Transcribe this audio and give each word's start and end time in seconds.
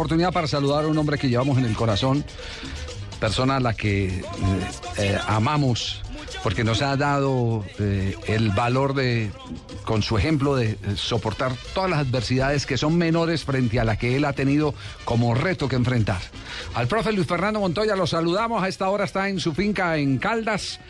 oportunidad 0.00 0.32
para 0.32 0.46
saludar 0.46 0.84
a 0.84 0.88
un 0.88 0.96
hombre 0.96 1.18
que 1.18 1.28
llevamos 1.28 1.58
en 1.58 1.66
el 1.66 1.74
corazón, 1.74 2.24
persona 3.20 3.56
a 3.56 3.60
la 3.60 3.74
que 3.74 4.06
eh, 4.06 4.22
eh, 4.96 5.18
amamos, 5.26 6.00
porque 6.42 6.64
nos 6.64 6.80
ha 6.80 6.96
dado 6.96 7.66
eh, 7.78 8.16
el 8.26 8.48
valor 8.48 8.94
de, 8.94 9.30
con 9.84 10.02
su 10.02 10.16
ejemplo, 10.16 10.56
de 10.56 10.78
soportar 10.96 11.52
todas 11.74 11.90
las 11.90 11.98
adversidades 11.98 12.64
que 12.64 12.78
son 12.78 12.96
menores 12.96 13.44
frente 13.44 13.78
a 13.78 13.84
la 13.84 13.98
que 13.98 14.16
él 14.16 14.24
ha 14.24 14.32
tenido 14.32 14.74
como 15.04 15.34
reto 15.34 15.68
que 15.68 15.76
enfrentar. 15.76 16.22
Al 16.72 16.88
profe 16.88 17.12
Luis 17.12 17.26
Fernando 17.26 17.60
Montoya 17.60 17.94
lo 17.94 18.06
saludamos, 18.06 18.62
a 18.62 18.68
esta 18.68 18.88
hora 18.88 19.04
está 19.04 19.28
en 19.28 19.38
su 19.38 19.52
finca 19.52 19.98
en 19.98 20.16
Caldas. 20.16 20.80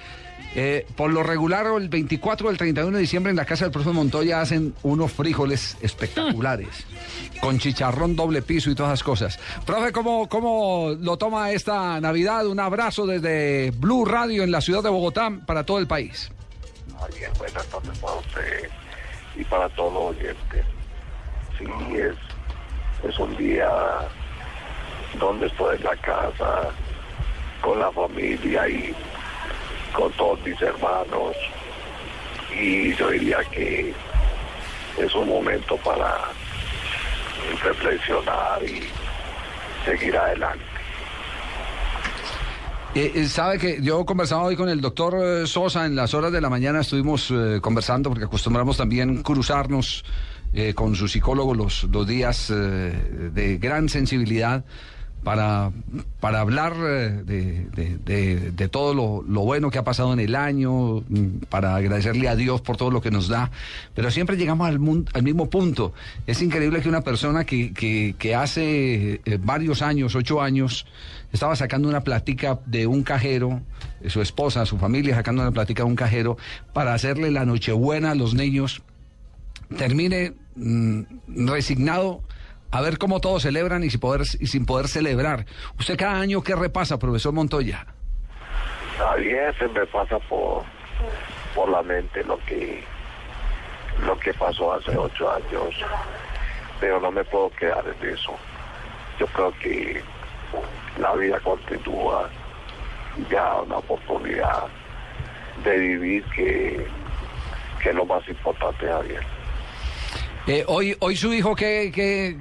Eh, 0.55 0.87
por 0.97 1.13
lo 1.13 1.23
regular, 1.23 1.67
el 1.77 1.89
24 1.89 2.49
o 2.49 2.51
el 2.51 2.59
31 2.59 2.97
de 2.97 3.01
diciembre 3.01 3.31
en 3.31 3.37
la 3.37 3.45
casa 3.45 3.65
del 3.65 3.73
profe 3.73 3.91
Montoya 3.91 4.41
hacen 4.41 4.75
unos 4.83 5.13
frijoles 5.13 5.77
espectaculares, 5.81 6.87
con 7.41 7.59
chicharrón 7.59 8.17
doble 8.17 8.43
piso 8.43 8.71
y 8.71 8.75
todas 8.75 8.93
esas 8.95 9.05
cosas. 9.05 9.39
Profe, 9.65 9.93
¿cómo, 9.93 10.29
¿cómo 10.29 10.97
lo 10.99 11.17
toma 11.17 11.51
esta 11.53 12.01
Navidad? 12.01 12.47
Un 12.47 12.59
abrazo 12.61 13.07
desde 13.07 13.71
Blue 13.71 14.05
Radio 14.05 14.43
en 14.43 14.51
la 14.51 14.61
ciudad 14.61 14.83
de 14.83 14.91
Bogotá 14.91 15.31
para 15.47 15.65
todo 15.65 15.79
el 15.79 15.87
país. 15.87 16.31
Bien, 17.17 17.31
buenas 17.39 17.67
tardes 17.67 17.99
para 17.99 18.15
usted 18.15 18.69
y 19.37 19.45
para 19.45 19.69
todos 19.71 19.93
los 19.93 20.17
oyentes. 20.17 20.65
Sí, 21.59 21.65
es, 21.95 23.09
es 23.09 23.19
un 23.19 23.37
día 23.37 23.69
donde 25.19 25.47
estoy 25.47 25.77
en 25.77 25.85
la 25.85 25.97
casa, 25.97 26.71
con 27.63 27.79
la 27.79 27.91
familia 27.93 28.69
y 28.69 28.95
con 29.93 30.13
todos 30.13 30.41
mis 30.45 30.61
hermanos 30.61 31.37
y 32.55 32.95
yo 32.97 33.11
diría 33.11 33.39
que 33.51 33.93
es 34.99 35.15
un 35.15 35.29
momento 35.29 35.77
para 35.79 36.31
reflexionar 37.63 38.63
y 38.63 38.83
seguir 39.85 40.17
adelante. 40.17 40.65
Eh, 42.95 43.13
eh, 43.15 43.27
sabe 43.27 43.59
que 43.59 43.79
yo 43.81 44.05
conversaba 44.05 44.43
hoy 44.43 44.57
con 44.57 44.69
el 44.69 44.81
doctor 44.81 45.15
eh, 45.23 45.47
Sosa 45.47 45.87
en 45.87 45.95
las 45.95 46.13
horas 46.13 46.33
de 46.33 46.41
la 46.41 46.51
mañana, 46.51 46.81
estuvimos 46.81 47.33
conversando 47.61 48.11
porque 48.11 48.25
acostumbramos 48.25 48.77
también 48.77 49.23
cruzarnos 49.23 50.05
con 50.75 50.97
su 50.97 51.07
psicólogo 51.07 51.55
los, 51.55 51.85
los 51.85 52.05
días 52.09 52.49
de 52.53 53.59
gran 53.59 53.89
sensibilidad 53.89 54.65
para, 55.23 55.71
para 56.19 56.41
hablar 56.41 56.75
eh, 56.79 57.69
de, 57.75 58.69
todo 58.69 58.95
lo, 58.95 59.43
bueno 59.43 59.71
que 59.71 59.79
ha 59.79 59.85
pasado 59.85 60.13
en 60.13 60.21
el 60.21 60.35
año, 60.35 61.03
mm, 61.09 61.45
para 61.49 61.77
agradecerle 61.77 62.29
a 62.29 62.37
Dios 62.37 62.61
por 62.61 62.77
todo 62.77 62.91
lo 62.91 63.03
que 63.03 63.11
nos 63.11 63.29
da, 63.29 63.51
pero 63.95 64.11
siempre 64.11 64.37
llegamos 64.37 64.67
al, 64.69 64.81
al 65.13 65.23
mismo 65.23 65.51
punto. 65.51 65.93
Es 66.27 66.41
increíble 66.41 66.81
que 66.81 66.89
una 66.89 67.03
persona 67.03 67.45
que, 67.45 67.73
que, 67.73 68.35
hace 68.35 69.21
eh, 69.25 69.39
varios 69.43 69.83
años, 69.83 70.15
ocho 70.15 70.41
años, 70.41 70.87
estaba 71.33 71.55
sacando 71.55 71.89
una 71.89 72.01
plática 72.01 72.59
de 72.67 72.87
un 72.87 73.03
cajero, 73.03 73.61
su 74.09 74.23
esposa, 74.23 74.65
su 74.65 74.79
familia 74.79 75.15
sacando 75.15 75.43
una 75.43 75.53
plática 75.53 75.83
de 75.83 75.89
un 75.89 75.97
cajero, 75.97 76.39
para 76.73 76.95
hacerle 76.95 77.31
la 77.31 77.45
nochebuena 77.45 78.13
a 78.13 78.15
los 78.15 78.35
niños, 78.35 78.83
termine 79.77 80.33
mm, 80.57 81.03
resignado 81.47 82.23
a 82.71 82.81
ver 82.81 82.99
cómo 82.99 83.21
todos 83.21 83.43
celebran 83.43 83.83
y 83.83 83.91
sin 83.91 84.01
poder, 84.01 84.23
y 84.39 84.47
sin 84.47 84.67
poder 84.67 84.89
celebrar. 84.89 85.47
¿Usted 85.79 85.97
cada 85.97 86.19
año 86.21 86.43
qué 86.43 86.55
repasa, 86.55 86.99
profesor 86.99 87.33
Montoya? 87.33 87.87
A 89.05 89.17
bien 89.17 89.53
se 89.59 89.67
me 89.69 89.87
pasa 89.87 90.19
por, 90.21 90.63
por 91.55 91.69
la 91.69 91.83
mente 91.83 92.23
lo 92.25 92.39
que, 92.45 92.83
lo 94.05 94.19
que 94.19 94.33
pasó 94.35 94.75
hace 94.75 94.97
ocho 94.97 95.31
años, 95.31 95.75
pero 96.81 97.01
no 97.01 97.11
me 97.11 97.25
puedo 97.25 97.51
quedar 97.51 97.85
en 97.87 98.09
eso. 98.09 98.35
Yo 99.19 99.27
creo 99.29 99.53
que 99.59 100.03
la 100.99 101.15
vida 101.15 101.41
continúa, 101.41 102.29
ya 103.31 103.63
una 103.63 103.79
oportunidad 103.79 104.67
de 105.65 105.79
vivir 105.79 106.25
que, 106.35 106.87
que 107.83 107.91
es 107.91 107.95
lo 107.95 108.05
más 108.05 108.27
importante, 108.29 108.87
Javier. 108.87 109.40
Eh, 110.51 110.65
hoy, 110.67 110.97
hoy 110.99 111.15
su 111.15 111.33
hijo, 111.33 111.55
¿qué, 111.55 111.93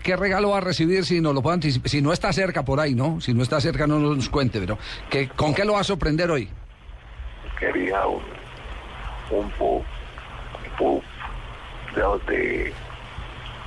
qué, 0.03 0.15
regalo 0.15 0.49
va 0.49 0.57
a 0.57 0.61
recibir 0.61 1.05
si 1.05 1.21
no 1.21 1.31
lo 1.31 1.43
puede 1.43 1.71
Si 1.71 2.01
no 2.01 2.11
está 2.11 2.33
cerca 2.33 2.65
por 2.65 2.79
ahí, 2.79 2.95
¿no? 2.95 3.21
Si 3.21 3.35
no 3.35 3.43
está 3.43 3.61
cerca, 3.61 3.85
no 3.85 3.99
nos 3.99 4.29
cuente, 4.29 4.59
pero 4.59 4.79
¿qué, 5.11 5.29
¿con 5.29 5.53
qué 5.53 5.63
lo 5.63 5.73
va 5.73 5.81
a 5.81 5.83
sorprender 5.83 6.31
hoy? 6.31 6.49
Quería 7.59 8.07
un, 8.07 8.23
un 9.29 9.51
puff, 9.51 9.83
de, 12.25 12.73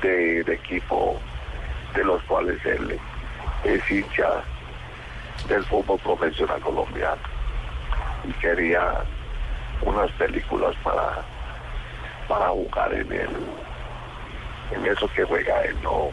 de, 0.02 0.42
de, 0.42 0.54
equipo 0.54 1.20
de 1.94 2.02
los 2.02 2.20
cuales 2.25 2.58
él 2.66 2.98
es 3.62 3.91
hincha 3.92 4.42
del 5.47 5.62
fútbol 5.66 6.00
profesional 6.00 6.60
colombiano. 6.62 7.22
Y 8.28 8.32
quería 8.41 9.04
unas 9.82 10.10
películas 10.12 10.75
para, 10.82 11.22
para 12.26 12.48
jugar 12.48 12.92
en 12.92 13.12
el 13.12 13.31
en 14.75 14.87
eso 14.87 15.09
que 15.15 15.25
juega 15.25 15.62
él 15.62 15.77
no, 15.83 16.10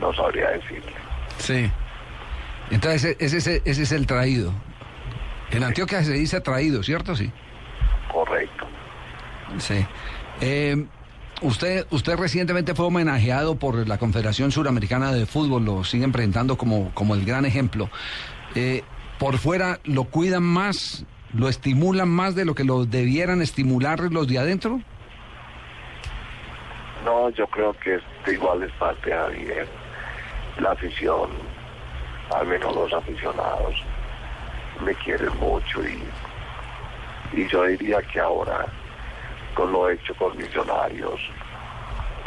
no 0.00 0.12
sabría 0.14 0.50
decirle. 0.50 0.92
Sí. 1.38 1.70
Entonces 2.70 3.16
ese, 3.18 3.36
ese, 3.38 3.62
ese 3.64 3.82
es 3.82 3.92
el 3.92 4.06
traído. 4.06 4.52
En 5.50 5.62
Antioquia 5.62 6.02
se 6.02 6.12
dice 6.12 6.40
traído, 6.40 6.82
¿cierto? 6.82 7.14
Sí. 7.14 7.30
Correcto. 8.10 8.66
Sí. 9.58 9.84
Eh, 10.40 10.86
usted, 11.42 11.86
usted 11.90 12.16
recientemente 12.16 12.74
fue 12.74 12.86
homenajeado 12.86 13.56
por 13.56 13.86
la 13.86 13.98
Confederación 13.98 14.50
Suramericana 14.50 15.12
de 15.12 15.26
Fútbol, 15.26 15.64
lo 15.64 15.84
siguen 15.84 16.12
presentando 16.12 16.56
como, 16.56 16.90
como 16.94 17.14
el 17.14 17.24
gran 17.24 17.44
ejemplo. 17.44 17.90
Eh, 18.54 18.82
por 19.18 19.38
fuera 19.38 19.78
lo 19.84 20.04
cuidan 20.04 20.42
más, 20.42 21.04
lo 21.32 21.48
estimulan 21.48 22.08
más 22.08 22.34
de 22.34 22.44
lo 22.44 22.54
que 22.54 22.64
lo 22.64 22.86
debieran 22.86 23.42
estimular 23.42 24.00
los 24.00 24.26
de 24.26 24.38
adentro. 24.38 24.80
No, 27.04 27.30
yo 27.30 27.46
creo 27.48 27.74
que 27.74 28.00
igual 28.30 28.62
es 28.62 28.72
parte 28.72 29.10
de 29.10 29.66
la 30.58 30.70
afición, 30.70 31.30
al 32.34 32.46
menos 32.46 32.74
los 32.74 32.92
aficionados, 32.92 33.74
me 34.84 34.94
quieren 34.94 35.36
mucho 35.38 35.82
y, 35.82 36.02
y 37.32 37.48
yo 37.48 37.64
diría 37.64 38.00
que 38.02 38.20
ahora, 38.20 38.66
con 39.54 39.72
lo 39.72 39.90
hecho 39.90 40.14
con 40.14 40.36
Millonarios, 40.36 41.20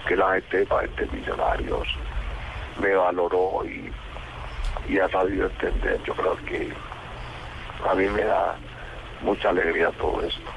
que 0.07 0.15
la 0.15 0.33
gente 0.33 0.65
de 0.65 1.07
Millonarios 1.11 1.87
me 2.81 2.93
valoró 2.93 3.63
y, 3.65 3.91
y 4.89 4.99
ha 4.99 5.09
sabido 5.09 5.47
entender, 5.47 6.01
yo 6.03 6.13
creo 6.13 6.35
que 6.45 6.73
a 7.89 7.95
mí 7.95 8.07
me 8.09 8.23
da 8.23 8.55
mucha 9.21 9.49
alegría 9.49 9.89
todo 9.91 10.21
esto. 10.21 10.51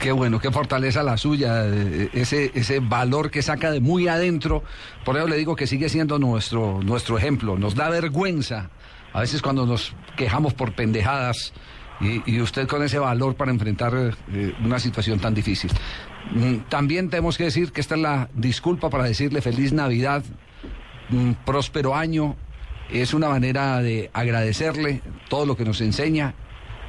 Qué 0.00 0.12
bueno, 0.12 0.38
qué 0.38 0.50
fortaleza 0.50 1.02
la 1.02 1.16
suya, 1.16 1.64
eh, 1.66 2.10
ese, 2.12 2.50
ese 2.54 2.80
valor 2.80 3.30
que 3.30 3.40
saca 3.40 3.70
de 3.70 3.80
muy 3.80 4.06
adentro. 4.06 4.62
Por 5.04 5.16
eso 5.16 5.26
le 5.26 5.36
digo 5.36 5.56
que 5.56 5.66
sigue 5.66 5.88
siendo 5.88 6.18
nuestro, 6.18 6.80
nuestro 6.82 7.16
ejemplo. 7.16 7.58
Nos 7.58 7.74
da 7.74 7.88
vergüenza 7.88 8.68
a 9.12 9.20
veces 9.20 9.40
cuando 9.40 9.64
nos 9.64 9.94
quejamos 10.16 10.52
por 10.54 10.72
pendejadas 10.72 11.52
y, 12.00 12.40
usted 12.40 12.66
con 12.66 12.82
ese 12.82 12.98
valor 12.98 13.36
para 13.36 13.52
enfrentar 13.52 13.94
eh, 14.32 14.54
una 14.62 14.78
situación 14.78 15.20
tan 15.20 15.34
difícil. 15.34 15.70
Mm, 16.32 16.68
también 16.68 17.08
tenemos 17.08 17.38
que 17.38 17.44
decir 17.44 17.72
que 17.72 17.80
esta 17.80 17.94
es 17.94 18.00
la 18.00 18.28
disculpa 18.34 18.90
para 18.90 19.04
decirle 19.04 19.40
feliz 19.40 19.72
Navidad, 19.72 20.22
un 21.10 21.36
próspero 21.46 21.94
año. 21.94 22.36
Es 22.90 23.14
una 23.14 23.28
manera 23.28 23.80
de 23.80 24.10
agradecerle 24.12 25.00
todo 25.28 25.46
lo 25.46 25.56
que 25.56 25.64
nos 25.64 25.80
enseña 25.80 26.34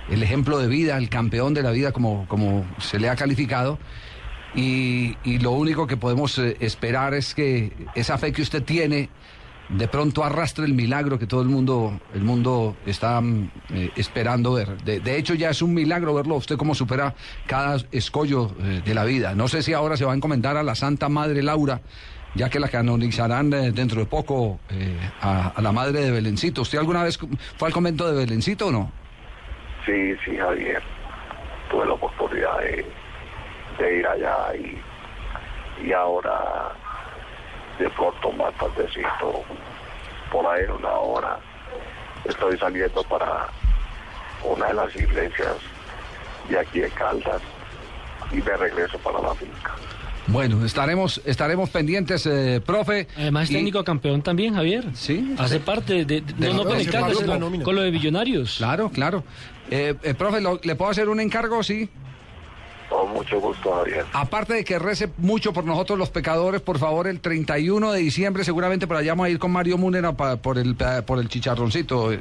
el 0.09 0.23
ejemplo 0.23 0.59
de 0.59 0.67
vida, 0.67 0.97
el 0.97 1.09
campeón 1.09 1.53
de 1.53 1.63
la 1.63 1.71
vida 1.71 1.91
como, 1.91 2.27
como 2.27 2.65
se 2.79 2.99
le 2.99 3.09
ha 3.09 3.15
calificado. 3.15 3.79
Y, 4.55 5.15
lo 5.39 5.51
único 5.51 5.87
que 5.87 5.97
podemos 5.97 6.37
eh, 6.37 6.57
esperar 6.59 7.13
es 7.13 7.33
que 7.33 7.71
esa 7.95 8.17
fe 8.17 8.31
que 8.31 8.41
usted 8.41 8.63
tiene 8.63 9.09
de 9.69 9.87
pronto 9.87 10.23
arrastre 10.23 10.65
el 10.65 10.73
milagro 10.73 11.17
que 11.17 11.25
todo 11.25 11.41
el 11.41 11.47
mundo, 11.47 11.99
el 12.13 12.21
mundo 12.21 12.75
está 12.85 13.19
mm, 13.19 13.51
eh, 13.73 13.91
esperando 13.95 14.53
ver. 14.53 14.83
De, 14.83 15.17
hecho, 15.17 15.33
ya 15.33 15.49
es 15.49 15.61
un 15.61 15.73
milagro 15.73 16.13
verlo 16.13 16.35
usted 16.35 16.55
cómo 16.55 16.75
supera 16.75 17.15
cada 17.47 17.77
escollo 17.91 18.55
eh, 18.59 18.81
de 18.85 18.93
la 18.93 19.05
vida. 19.05 19.33
No 19.33 19.47
sé 19.47 19.63
si 19.63 19.73
ahora 19.73 19.97
se 19.97 20.05
va 20.05 20.11
a 20.11 20.15
encomendar 20.15 20.55
a 20.55 20.63
la 20.63 20.75
Santa 20.75 21.09
Madre 21.09 21.41
Laura, 21.41 21.81
ya 22.35 22.49
que 22.49 22.59
la 22.59 22.67
canonizarán 22.67 23.49
dentro 23.49 24.01
de 24.01 24.05
poco 24.05 24.59
a, 25.21 25.47
a, 25.47 25.61
la 25.61 25.71
Madre 25.71 26.01
de 26.01 26.11
Belencito. 26.11 26.61
¿Usted 26.61 26.77
alguna 26.77 27.03
vez 27.03 27.17
fue 27.57 27.67
al 27.67 27.73
convento 27.73 28.07
de 28.07 28.13
Belencito 28.13 28.67
o 28.67 28.71
no? 28.71 29.02
Sí, 29.85 30.15
sí, 30.23 30.37
Javier. 30.37 30.81
Tuve 31.69 31.85
la 31.85 31.93
oportunidad 31.93 32.59
de, 32.59 33.97
ir 33.97 34.07
allá 34.07 34.55
y, 34.55 34.81
y 35.85 35.91
ahora 35.91 36.71
de 37.79 37.89
pronto 37.89 38.31
más 38.31 38.53
tardecito, 38.55 39.43
por 40.31 40.45
ahí 40.47 40.63
en 40.63 40.71
una 40.71 40.91
hora, 40.91 41.39
estoy 42.23 42.57
saliendo 42.57 43.03
para 43.03 43.47
una 44.43 44.67
de 44.67 44.73
las 44.73 44.95
iglesias 44.95 45.57
de 46.49 46.59
aquí 46.59 46.79
de 46.79 46.89
Caldas 46.91 47.41
y 48.31 48.35
me 48.35 48.57
regreso 48.57 48.97
para 48.99 49.19
la 49.19 49.33
finca. 49.33 49.73
Bueno, 50.27 50.65
estaremos, 50.65 51.21
estaremos 51.25 51.69
pendientes, 51.69 52.25
eh, 52.25 52.61
profe. 52.65 53.07
Además 53.17 53.43
es 53.45 53.51
y- 53.51 53.53
técnico 53.55 53.83
campeón 53.83 54.21
también, 54.21 54.53
Javier. 54.55 54.85
Sí. 54.93 55.35
Hace 55.37 55.59
parte 55.59 56.05
de... 56.05 56.21
de- 56.21 56.33
no, 56.53 56.63
no 56.63 56.71
hace 56.73 56.89
con, 56.89 57.61
con 57.61 57.75
lo 57.75 57.81
de 57.81 57.91
Millonarios. 57.91 58.55
Claro, 58.57 58.89
claro. 58.89 59.23
Eh, 59.69 59.95
eh, 60.03 60.13
profe, 60.13 60.39
¿lo- 60.39 60.59
¿le 60.63 60.75
puedo 60.75 60.91
hacer 60.91 61.09
un 61.09 61.19
encargo? 61.19 61.61
Sí. 61.61 61.89
Con 62.89 63.11
mucho 63.11 63.39
gusto, 63.39 63.73
Javier. 63.73 64.05
Aparte 64.13 64.53
de 64.53 64.63
que 64.63 64.77
rece 64.77 65.09
mucho 65.17 65.51
por 65.51 65.65
nosotros 65.65 65.97
los 65.97 66.09
pecadores, 66.11 66.61
por 66.61 66.77
favor, 66.77 67.07
el 67.07 67.19
31 67.21 67.91
de 67.91 67.99
diciembre 67.99 68.43
seguramente 68.43 68.85
por 68.87 68.97
allá 68.97 69.13
vamos 69.13 69.25
a 69.25 69.29
ir 69.29 69.39
con 69.39 69.51
Mario 69.51 69.77
Múnera 69.77 70.13
pa- 70.15 70.37
por 70.37 70.57
el 70.59 70.75
pa- 70.75 71.01
por 71.01 71.19
el 71.19 71.27
chicharroncito. 71.27 72.11
Es, 72.13 72.19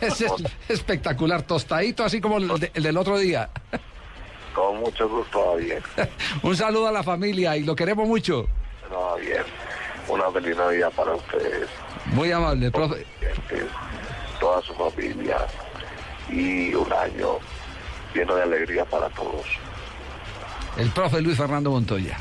es- 0.00 0.20
es 0.20 0.24
espectacular, 0.68 1.42
tostadito 1.42 2.04
así 2.04 2.20
como 2.20 2.38
el, 2.38 2.48
de- 2.60 2.70
el 2.74 2.82
del 2.82 2.96
otro 2.96 3.16
día. 3.18 3.48
Con 4.74 4.80
mucho 4.82 5.08
gusto, 5.08 5.52
Javier. 5.52 5.82
Un 6.42 6.56
saludo 6.56 6.88
a 6.88 6.92
la 6.92 7.02
familia 7.04 7.56
y 7.56 7.62
lo 7.62 7.76
queremos 7.76 8.08
mucho. 8.08 8.48
No, 8.90 9.10
Javier. 9.10 9.44
Una 10.08 10.30
feliz 10.32 10.56
Navidad 10.56 10.92
para 10.94 11.14
ustedes, 11.14 11.68
Muy 12.06 12.30
amable, 12.30 12.70
profe. 12.70 13.06
clientes, 13.18 13.70
toda 14.38 14.60
su 14.62 14.74
familia 14.74 15.38
y 16.28 16.74
un 16.74 16.92
año 16.92 17.38
lleno 18.14 18.34
de 18.34 18.42
alegría 18.42 18.84
para 18.84 19.08
todos. 19.10 19.46
El 20.76 20.90
profe 20.90 21.22
Luis 21.22 21.38
Fernando 21.38 21.70
Montoya. 21.70 22.18